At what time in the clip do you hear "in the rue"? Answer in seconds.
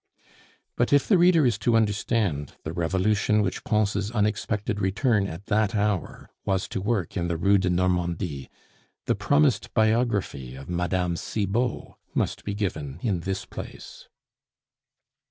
7.15-7.59